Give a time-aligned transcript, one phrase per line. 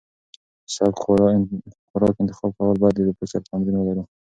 [0.73, 0.95] سپک
[1.89, 4.03] خوراک انتخاب کول باید د فکر تمرین ولري.